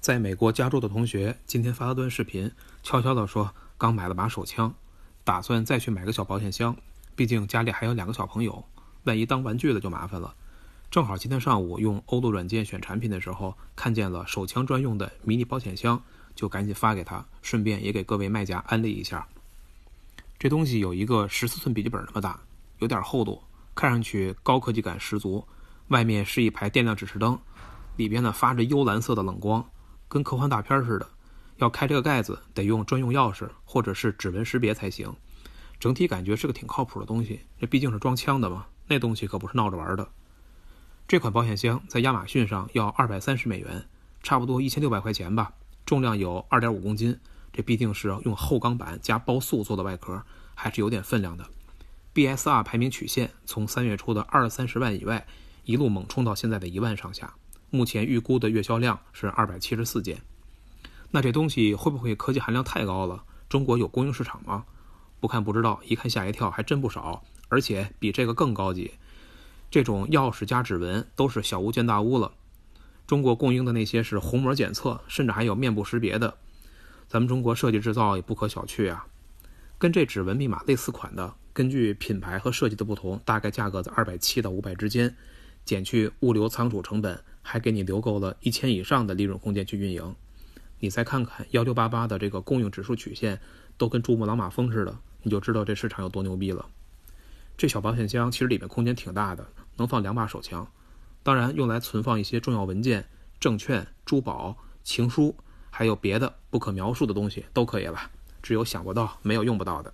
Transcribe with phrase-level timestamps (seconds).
[0.00, 2.50] 在美国加州的同学今天发了段视频，
[2.82, 4.74] 悄悄地说刚买了把手枪，
[5.24, 6.74] 打算再去买个小保险箱，
[7.14, 8.64] 毕竟家里还有两个小朋友，
[9.04, 10.34] 万一当玩具了就麻烦了。
[10.90, 16.02] 正好今天上午用欧路软件选产品的时候，看见了手枪专用的迷你保险箱，
[16.34, 19.28] 就赶紧发给他，顺便也给各位卖家安利一下。
[20.38, 22.40] 这东西有一个十四寸笔记本那么大，
[22.78, 23.42] 有点厚度，
[23.74, 25.46] 看上去高科技感十足。
[25.88, 27.38] 外面是一排电量指示灯，
[27.96, 29.62] 里边呢发着幽蓝色的冷光。
[30.10, 31.08] 跟科幻大片似的，
[31.58, 35.14] 要开这个盖子得用专用钥匙或者是指纹识别才行。
[35.78, 40.06] 整体感觉是个挺靠谱的东西，这毕竟是装枪的嘛，那东西可不是闹着玩的。
[41.06, 43.86] 这款保险箱在亚马逊上要二百三十美元，
[44.22, 45.52] 差不多一千六百块钱吧，
[45.86, 47.18] 重量有二点五公斤，
[47.52, 50.22] 这毕竟是用厚钢板加包塑做的外壳，
[50.54, 51.46] 还是有点分量的。
[52.12, 55.26] BSR 排名曲线从三月初的二三十万以外，
[55.64, 57.32] 一路猛冲到现在的一万上下。
[57.70, 60.20] 目前预估的月销量是二百七十四件，
[61.10, 63.24] 那这东西会不会科技含量太高了？
[63.48, 64.64] 中国有供应市场吗？
[65.20, 68.92] 不看不知道，一看吓一跳，还真不少，而且比这个更高级。
[69.70, 72.32] 这种钥匙加指纹都是小巫见大巫了。
[73.06, 76.38] 中国供应的那些是虹膜检测，甚至还有面部识别的。
[77.08, 79.06] 咱们中国设计制造也不可小觑啊。
[79.78, 85.14] 跟这指纹密码类似款的，根据品牌和设计的不同，大概价格在二百七到五百之间。
[85.64, 90.14] 减去物流仓储成本，还给你留够了一千以上的利润空间去运营。
[90.78, 93.40] 你再看看幺六八八的这个供应指数曲线，
[93.76, 96.66] 都跟珠穆朗玛峰似的，你就知道这市场有多牛逼了。
[97.56, 99.46] 这小保险箱其实里面空间挺大的，
[99.76, 100.66] 能放两把手枪，
[101.22, 103.06] 当然用来存放一些重要文件、
[103.38, 105.36] 证券、珠宝、情书，
[105.70, 108.10] 还有别的不可描述的东西都可以了。
[108.42, 109.92] 只有想不到，没有用不到的。